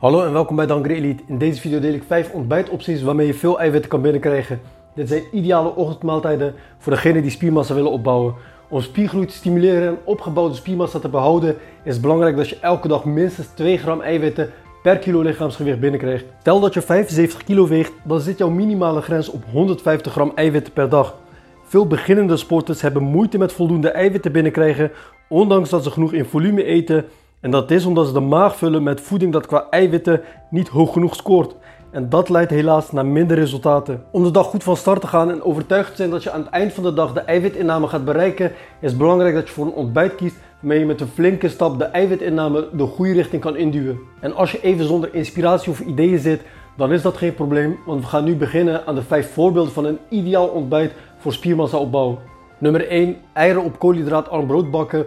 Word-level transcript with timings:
Hallo 0.00 0.24
en 0.24 0.32
welkom 0.32 0.56
bij 0.56 0.66
Dankre 0.66 0.94
Elite. 0.94 1.22
In 1.26 1.38
deze 1.38 1.60
video 1.60 1.80
deel 1.80 1.92
ik 1.92 2.02
5 2.06 2.30
ontbijtopties 2.30 3.02
waarmee 3.02 3.26
je 3.26 3.34
veel 3.34 3.58
eiwitten 3.58 3.90
kan 3.90 4.02
binnenkrijgen. 4.02 4.60
Dit 4.94 5.08
zijn 5.08 5.22
ideale 5.32 5.74
ochtendmaaltijden 5.74 6.54
voor 6.78 6.92
degenen 6.92 7.22
die 7.22 7.30
spiermassa 7.30 7.74
willen 7.74 7.90
opbouwen. 7.90 8.34
Om 8.68 8.80
spiergroei 8.80 9.26
te 9.26 9.34
stimuleren 9.34 9.88
en 9.88 9.98
opgebouwde 10.04 10.54
spiermassa 10.54 10.98
te 10.98 11.08
behouden 11.08 11.56
is 11.82 11.92
het 11.92 12.02
belangrijk 12.02 12.36
dat 12.36 12.48
je 12.48 12.58
elke 12.60 12.88
dag 12.88 13.04
minstens 13.04 13.46
2 13.46 13.78
gram 13.78 14.00
eiwitten 14.00 14.50
per 14.82 14.98
kilo 14.98 15.20
lichaamsgewicht 15.20 15.80
binnenkrijgt. 15.80 16.24
Stel 16.40 16.60
dat 16.60 16.74
je 16.74 16.82
75 16.82 17.44
kilo 17.44 17.68
weegt, 17.68 17.92
dan 18.02 18.20
zit 18.20 18.38
jouw 18.38 18.50
minimale 18.50 19.00
grens 19.00 19.28
op 19.28 19.44
150 19.52 20.12
gram 20.12 20.32
eiwitten 20.34 20.72
per 20.72 20.88
dag. 20.88 21.16
Veel 21.64 21.86
beginnende 21.86 22.36
sporters 22.36 22.80
hebben 22.80 23.02
moeite 23.02 23.38
met 23.38 23.52
voldoende 23.52 23.90
eiwitten 23.90 24.32
binnenkrijgen, 24.32 24.90
ondanks 25.28 25.70
dat 25.70 25.84
ze 25.84 25.90
genoeg 25.90 26.12
in 26.12 26.24
volume 26.24 26.64
eten 26.64 27.04
en 27.40 27.50
dat 27.50 27.70
is 27.70 27.84
omdat 27.84 28.06
ze 28.06 28.12
de 28.12 28.20
maag 28.20 28.56
vullen 28.56 28.82
met 28.82 29.00
voeding 29.00 29.32
dat 29.32 29.46
qua 29.46 29.66
eiwitten 29.70 30.20
niet 30.50 30.68
hoog 30.68 30.92
genoeg 30.92 31.14
scoort. 31.14 31.54
En 31.90 32.08
dat 32.08 32.28
leidt 32.28 32.50
helaas 32.50 32.92
naar 32.92 33.06
minder 33.06 33.36
resultaten. 33.36 34.04
Om 34.10 34.22
de 34.22 34.30
dag 34.30 34.46
goed 34.46 34.62
van 34.62 34.76
start 34.76 35.00
te 35.00 35.06
gaan 35.06 35.30
en 35.30 35.42
overtuigd 35.42 35.90
te 35.90 35.96
zijn 35.96 36.10
dat 36.10 36.22
je 36.22 36.30
aan 36.30 36.40
het 36.40 36.50
eind 36.50 36.72
van 36.72 36.82
de 36.82 36.92
dag 36.92 37.12
de 37.12 37.20
eiwitinname 37.20 37.86
gaat 37.86 38.04
bereiken, 38.04 38.52
is 38.80 38.96
belangrijk 38.96 39.34
dat 39.34 39.46
je 39.46 39.54
voor 39.54 39.66
een 39.66 39.72
ontbijt 39.72 40.14
kiest 40.14 40.36
waarmee 40.60 40.78
je 40.78 40.86
met 40.86 41.00
een 41.00 41.06
flinke 41.06 41.48
stap 41.48 41.78
de 41.78 41.84
eiwitinname 41.84 42.68
de 42.72 42.86
goede 42.86 43.12
richting 43.12 43.42
kan 43.42 43.56
induwen. 43.56 43.98
En 44.20 44.34
als 44.34 44.52
je 44.52 44.60
even 44.60 44.84
zonder 44.84 45.14
inspiratie 45.14 45.70
of 45.70 45.80
ideeën 45.80 46.18
zit, 46.18 46.42
dan 46.76 46.92
is 46.92 47.02
dat 47.02 47.16
geen 47.16 47.34
probleem, 47.34 47.78
want 47.86 48.00
we 48.00 48.06
gaan 48.06 48.24
nu 48.24 48.36
beginnen 48.36 48.86
aan 48.86 48.94
de 48.94 49.02
5 49.02 49.32
voorbeelden 49.32 49.72
van 49.72 49.84
een 49.84 49.98
ideaal 50.08 50.46
ontbijt 50.46 50.92
voor 51.18 51.32
spiermassa 51.32 51.76
opbouw. 51.76 52.18
Nummer 52.58 52.88
1. 52.88 53.16
Eieren 53.32 53.64
op 53.64 53.78
koolhydraatarm 53.78 54.46
brood 54.46 54.70
bakken. 54.70 55.06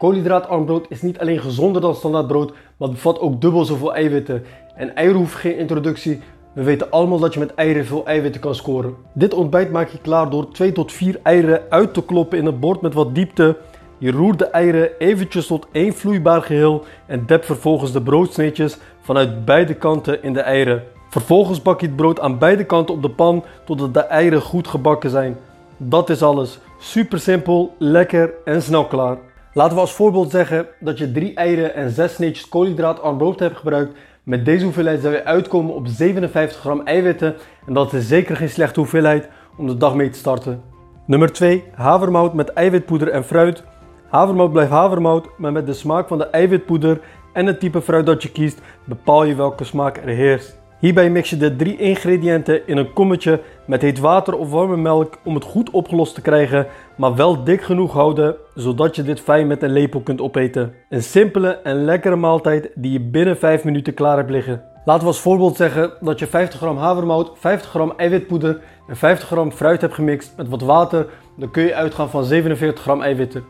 Koolhydraatarm 0.00 0.64
brood 0.64 0.86
is 0.88 1.02
niet 1.02 1.18
alleen 1.18 1.40
gezonder 1.40 1.82
dan 1.82 1.94
standaard 1.94 2.26
brood, 2.26 2.52
maar 2.76 2.90
bevat 2.90 3.20
ook 3.20 3.40
dubbel 3.40 3.64
zoveel 3.64 3.94
eiwitten. 3.94 4.44
En 4.74 4.94
eieren 4.94 5.16
hoeven 5.16 5.40
geen 5.40 5.58
introductie. 5.58 6.20
We 6.52 6.62
weten 6.62 6.90
allemaal 6.90 7.18
dat 7.18 7.34
je 7.34 7.40
met 7.40 7.54
eieren 7.54 7.86
veel 7.86 8.06
eiwitten 8.06 8.40
kan 8.40 8.54
scoren. 8.54 8.94
Dit 9.12 9.34
ontbijt 9.34 9.70
maak 9.70 9.88
je 9.88 9.98
klaar 9.98 10.30
door 10.30 10.50
2 10.50 10.72
tot 10.72 10.92
4 10.92 11.20
eieren 11.22 11.62
uit 11.68 11.94
te 11.94 12.04
kloppen 12.04 12.38
in 12.38 12.46
een 12.46 12.58
bord 12.58 12.80
met 12.80 12.94
wat 12.94 13.14
diepte. 13.14 13.56
Je 13.98 14.10
roert 14.10 14.38
de 14.38 14.44
eieren 14.44 14.90
eventjes 14.98 15.46
tot 15.46 15.66
één 15.72 15.92
vloeibaar 15.92 16.42
geheel 16.42 16.84
en 17.06 17.26
dep 17.26 17.44
vervolgens 17.44 17.92
de 17.92 18.02
broodsneetjes 18.02 18.78
vanuit 19.00 19.44
beide 19.44 19.74
kanten 19.74 20.22
in 20.22 20.32
de 20.32 20.40
eieren. 20.40 20.82
Vervolgens 21.10 21.62
bak 21.62 21.80
je 21.80 21.86
het 21.86 21.96
brood 21.96 22.20
aan 22.20 22.38
beide 22.38 22.64
kanten 22.64 22.94
op 22.94 23.02
de 23.02 23.10
pan 23.10 23.44
totdat 23.64 23.94
de 23.94 24.00
eieren 24.00 24.42
goed 24.42 24.68
gebakken 24.68 25.10
zijn. 25.10 25.36
Dat 25.76 26.10
is 26.10 26.22
alles. 26.22 26.58
Super 26.78 27.20
simpel, 27.20 27.74
lekker 27.78 28.32
en 28.44 28.62
snel 28.62 28.86
klaar. 28.86 29.29
Laten 29.52 29.74
we 29.74 29.80
als 29.80 29.92
voorbeeld 29.92 30.30
zeggen 30.30 30.66
dat 30.80 30.98
je 30.98 31.12
3 31.12 31.34
eieren 31.34 31.74
en 31.74 31.90
6 31.90 32.14
sneetjes 32.14 32.48
koolhydraatarm 32.48 33.18
brood 33.18 33.40
hebt 33.40 33.56
gebruikt. 33.56 33.98
Met 34.22 34.44
deze 34.44 34.64
hoeveelheid 34.64 35.00
zou 35.00 35.14
je 35.14 35.24
uitkomen 35.24 35.74
op 35.74 35.86
57 35.86 36.60
gram 36.60 36.80
eiwitten 36.80 37.36
en 37.66 37.74
dat 37.74 37.92
is 37.92 38.08
zeker 38.08 38.36
geen 38.36 38.48
slechte 38.48 38.80
hoeveelheid 38.80 39.28
om 39.56 39.66
de 39.66 39.76
dag 39.76 39.94
mee 39.94 40.10
te 40.10 40.18
starten. 40.18 40.62
Nummer 41.06 41.32
2. 41.32 41.64
Havermout 41.74 42.34
met 42.34 42.52
eiwitpoeder 42.52 43.08
en 43.08 43.24
fruit. 43.24 43.64
Havermout 44.08 44.52
blijft 44.52 44.70
havermout, 44.70 45.28
maar 45.36 45.52
met 45.52 45.66
de 45.66 45.72
smaak 45.72 46.08
van 46.08 46.18
de 46.18 46.26
eiwitpoeder 46.26 47.00
en 47.32 47.46
het 47.46 47.60
type 47.60 47.82
fruit 47.82 48.06
dat 48.06 48.22
je 48.22 48.32
kiest, 48.32 48.60
bepaal 48.84 49.24
je 49.24 49.34
welke 49.34 49.64
smaak 49.64 49.96
er 49.96 50.08
heerst. 50.08 50.59
Hierbij 50.80 51.10
mix 51.10 51.30
je 51.30 51.36
de 51.36 51.56
drie 51.56 51.76
ingrediënten 51.76 52.66
in 52.66 52.76
een 52.76 52.92
kommetje 52.92 53.40
met 53.66 53.82
heet 53.82 53.98
water 53.98 54.34
of 54.34 54.50
warme 54.50 54.76
melk 54.76 55.18
om 55.24 55.34
het 55.34 55.44
goed 55.44 55.70
opgelost 55.70 56.14
te 56.14 56.20
krijgen, 56.20 56.66
maar 56.96 57.14
wel 57.14 57.44
dik 57.44 57.62
genoeg 57.62 57.92
houden 57.92 58.36
zodat 58.54 58.96
je 58.96 59.02
dit 59.02 59.20
fijn 59.20 59.46
met 59.46 59.62
een 59.62 59.72
lepel 59.72 60.00
kunt 60.00 60.20
opeten. 60.20 60.74
Een 60.88 61.02
simpele 61.02 61.48
en 61.48 61.84
lekkere 61.84 62.16
maaltijd 62.16 62.70
die 62.74 62.92
je 62.92 63.00
binnen 63.00 63.36
5 63.36 63.64
minuten 63.64 63.94
klaar 63.94 64.16
hebt 64.16 64.30
liggen. 64.30 64.62
Laten 64.84 65.02
we 65.02 65.08
als 65.08 65.20
voorbeeld 65.20 65.56
zeggen 65.56 65.92
dat 66.00 66.18
je 66.18 66.26
50 66.26 66.60
gram 66.60 66.76
havermout, 66.76 67.32
50 67.34 67.70
gram 67.70 67.92
eiwitpoeder 67.96 68.60
en 68.88 68.96
50 68.96 69.28
gram 69.28 69.52
fruit 69.52 69.80
hebt 69.80 69.94
gemixt 69.94 70.32
met 70.36 70.48
wat 70.48 70.62
water. 70.62 71.06
Dan 71.36 71.50
kun 71.50 71.62
je 71.62 71.74
uitgaan 71.74 72.10
van 72.10 72.24
47 72.24 72.82
gram 72.82 73.02
eiwitten. 73.02 73.44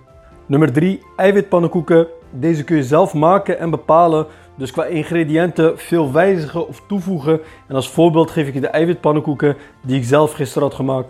Nummer 0.46 0.72
3. 0.72 1.02
Eiwitpannenkoeken. 1.16 2.06
Deze 2.30 2.64
kun 2.64 2.76
je 2.76 2.82
zelf 2.82 3.14
maken 3.14 3.58
en 3.58 3.70
bepalen 3.70 4.26
dus 4.60 4.70
qua 4.70 4.84
ingrediënten 4.84 5.78
veel 5.78 6.12
wijzigen 6.12 6.68
of 6.68 6.82
toevoegen. 6.88 7.40
En 7.68 7.74
als 7.74 7.88
voorbeeld 7.88 8.30
geef 8.30 8.48
ik 8.48 8.54
je 8.54 8.60
de 8.60 8.66
eiwitpannenkoeken 8.66 9.56
die 9.82 9.96
ik 9.96 10.04
zelf 10.04 10.32
gisteren 10.32 10.68
had 10.68 10.76
gemaakt. 10.76 11.08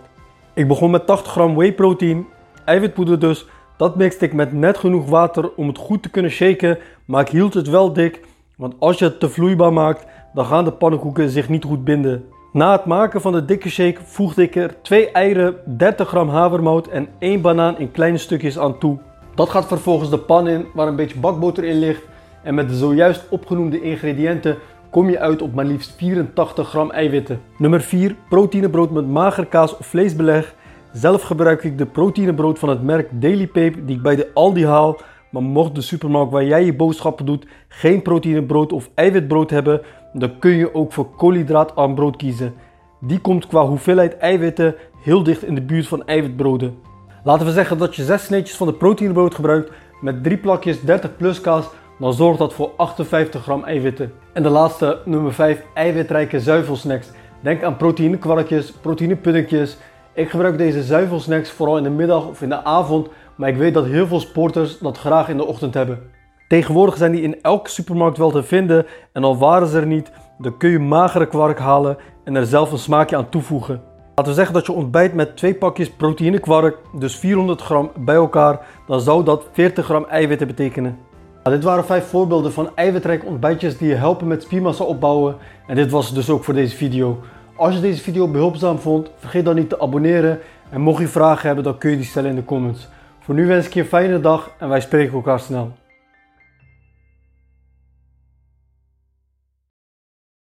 Ik 0.53 0.67
begon 0.67 0.91
met 0.91 1.05
80 1.05 1.31
gram 1.31 1.55
whey 1.55 1.73
protein, 1.73 2.27
eiwitpoeder 2.65 3.19
dus. 3.19 3.45
Dat 3.77 3.95
mixte 3.95 4.25
ik 4.25 4.33
met 4.33 4.53
net 4.53 4.77
genoeg 4.77 5.09
water 5.09 5.51
om 5.55 5.67
het 5.67 5.77
goed 5.77 6.03
te 6.03 6.09
kunnen 6.09 6.31
shaken, 6.31 6.77
maar 7.05 7.21
ik 7.21 7.27
hield 7.27 7.53
het 7.53 7.69
wel 7.69 7.93
dik. 7.93 8.21
Want 8.57 8.73
als 8.79 8.99
je 8.99 9.05
het 9.05 9.19
te 9.19 9.29
vloeibaar 9.29 9.73
maakt, 9.73 10.05
dan 10.33 10.45
gaan 10.45 10.63
de 10.63 10.71
pannenkoeken 10.71 11.29
zich 11.29 11.49
niet 11.49 11.63
goed 11.63 11.83
binden. 11.83 12.25
Na 12.53 12.71
het 12.71 12.85
maken 12.85 13.21
van 13.21 13.31
de 13.31 13.45
dikke 13.45 13.69
shake 13.69 13.99
voegde 14.03 14.41
ik 14.41 14.55
er 14.55 14.81
2 14.81 15.11
eieren, 15.11 15.55
30 15.65 16.07
gram 16.07 16.29
havermout 16.29 16.87
en 16.87 17.07
1 17.19 17.41
banaan 17.41 17.79
in 17.79 17.91
kleine 17.91 18.17
stukjes 18.17 18.59
aan 18.59 18.77
toe. 18.77 18.99
Dat 19.35 19.49
gaat 19.49 19.67
vervolgens 19.67 20.09
de 20.09 20.17
pan 20.17 20.47
in 20.47 20.65
waar 20.73 20.87
een 20.87 20.95
beetje 20.95 21.19
bakboter 21.19 21.63
in 21.63 21.79
ligt 21.79 22.09
en 22.43 22.55
met 22.55 22.69
de 22.69 22.75
zojuist 22.75 23.25
opgenoemde 23.29 23.81
ingrediënten 23.81 24.57
kom 24.89 25.09
je 25.09 25.19
uit 25.19 25.41
op 25.41 25.53
maar 25.53 25.65
liefst 25.65 25.93
84 25.97 26.69
gram 26.69 26.91
eiwitten. 26.91 27.41
Nummer 27.57 27.81
4. 27.81 28.15
Proteïnebrood 28.29 28.91
met 28.91 29.07
mager 29.07 29.45
kaas 29.45 29.77
of 29.77 29.85
vleesbeleg. 29.85 30.55
Zelf 30.91 31.21
gebruik 31.21 31.63
ik 31.63 31.77
de 31.77 31.85
proteïnebrood 31.85 32.59
van 32.59 32.69
het 32.69 32.83
merk 32.83 33.21
Daily 33.21 33.47
Pape 33.47 33.85
die 33.85 33.95
ik 33.95 34.01
bij 34.01 34.15
de 34.15 34.29
Aldi 34.33 34.65
haal. 34.65 34.99
Maar 35.29 35.43
mocht 35.43 35.75
de 35.75 35.81
supermarkt 35.81 36.31
waar 36.31 36.45
jij 36.45 36.65
je 36.65 36.75
boodschappen 36.75 37.25
doet 37.25 37.45
geen 37.67 38.01
proteïnebrood 38.01 38.73
of 38.73 38.89
eiwitbrood 38.95 39.49
hebben, 39.49 39.81
dan 40.13 40.39
kun 40.39 40.51
je 40.51 40.73
ook 40.73 40.93
voor 40.93 41.15
koolhydraatarm 41.15 41.95
brood 41.95 42.15
kiezen. 42.15 42.53
Die 42.99 43.19
komt 43.19 43.47
qua 43.47 43.65
hoeveelheid 43.65 44.17
eiwitten 44.17 44.75
heel 45.03 45.23
dicht 45.23 45.43
in 45.43 45.55
de 45.55 45.61
buurt 45.61 45.87
van 45.87 46.05
eiwitbroden. 46.05 46.77
Laten 47.23 47.45
we 47.45 47.51
zeggen 47.51 47.77
dat 47.77 47.95
je 47.95 48.03
6 48.03 48.23
sneetjes 48.23 48.57
van 48.57 48.67
de 48.67 48.73
proteïnebrood 48.73 49.35
gebruikt 49.35 49.71
met 50.01 50.23
3 50.23 50.37
plakjes 50.37 50.81
30 50.81 51.17
plus 51.17 51.41
kaas 51.41 51.69
dan 52.01 52.13
zorgt 52.13 52.39
dat 52.39 52.53
voor 52.53 52.71
58 52.77 53.41
gram 53.41 53.63
eiwitten. 53.63 54.11
En 54.33 54.43
de 54.43 54.49
laatste, 54.49 54.99
nummer 55.05 55.33
5, 55.33 55.63
eiwitrijke 55.73 56.39
zuivelsnacks. 56.39 57.07
Denk 57.41 57.63
aan 57.63 57.77
proteïnekwarkjes, 57.77 58.71
proteïnepuddingjes. 58.71 59.77
Ik 60.13 60.29
gebruik 60.29 60.57
deze 60.57 60.83
zuivelsnacks 60.83 61.51
vooral 61.51 61.77
in 61.77 61.83
de 61.83 61.89
middag 61.89 62.27
of 62.27 62.41
in 62.41 62.49
de 62.49 62.63
avond, 62.63 63.07
maar 63.35 63.49
ik 63.49 63.55
weet 63.55 63.73
dat 63.73 63.85
heel 63.85 64.07
veel 64.07 64.19
sporters 64.19 64.79
dat 64.79 64.97
graag 64.97 65.29
in 65.29 65.37
de 65.37 65.45
ochtend 65.45 65.73
hebben. 65.73 65.99
Tegenwoordig 66.47 66.97
zijn 66.97 67.11
die 67.11 67.21
in 67.21 67.41
elke 67.41 67.69
supermarkt 67.69 68.17
wel 68.17 68.31
te 68.31 68.43
vinden 68.43 68.85
en 69.13 69.23
al 69.23 69.37
waren 69.37 69.67
ze 69.67 69.79
er 69.79 69.85
niet, 69.85 70.11
dan 70.37 70.57
kun 70.57 70.69
je 70.69 70.79
magere 70.79 71.27
kwark 71.27 71.59
halen 71.59 71.97
en 72.23 72.35
er 72.35 72.45
zelf 72.45 72.71
een 72.71 72.77
smaakje 72.77 73.15
aan 73.15 73.29
toevoegen. 73.29 73.81
Laten 74.15 74.33
we 74.33 74.33
zeggen 74.33 74.53
dat 74.53 74.65
je 74.65 74.71
ontbijt 74.71 75.13
met 75.13 75.37
twee 75.37 75.55
pakjes 75.55 75.89
proteïnekwark, 75.89 76.77
dus 76.93 77.15
400 77.15 77.61
gram 77.61 77.91
bij 77.99 78.15
elkaar, 78.15 78.65
dan 78.87 79.01
zou 79.01 79.23
dat 79.23 79.49
40 79.51 79.85
gram 79.85 80.05
eiwitten 80.05 80.47
betekenen. 80.47 81.09
Nou, 81.43 81.55
dit 81.55 81.63
waren 81.65 81.85
vijf 81.85 82.05
voorbeelden 82.05 82.53
van 82.53 82.69
eiwitrijke 82.75 83.25
ontbijtjes 83.25 83.77
die 83.77 83.87
je 83.87 83.95
helpen 83.95 84.27
met 84.27 84.43
spiermassa 84.43 84.83
opbouwen. 84.83 85.35
En 85.67 85.75
dit 85.75 85.91
was 85.91 86.13
dus 86.13 86.29
ook 86.29 86.43
voor 86.43 86.53
deze 86.53 86.75
video. 86.75 87.19
Als 87.55 87.75
je 87.75 87.81
deze 87.81 88.01
video 88.01 88.27
behulpzaam 88.27 88.79
vond, 88.79 89.11
vergeet 89.17 89.45
dan 89.45 89.55
niet 89.55 89.69
te 89.69 89.79
abonneren. 89.79 90.39
En 90.69 90.81
mocht 90.81 91.01
je 91.01 91.07
vragen 91.07 91.45
hebben, 91.45 91.63
dan 91.63 91.77
kun 91.77 91.89
je 91.89 91.95
die 91.95 92.05
stellen 92.05 92.29
in 92.29 92.35
de 92.35 92.45
comments. 92.45 92.87
Voor 93.19 93.35
nu 93.35 93.47
wens 93.47 93.65
ik 93.65 93.73
je 93.73 93.79
een 93.79 93.85
fijne 93.85 94.19
dag 94.19 94.51
en 94.57 94.69
wij 94.69 94.81
spreken 94.81 95.13
elkaar 95.13 95.39
snel. 95.39 95.71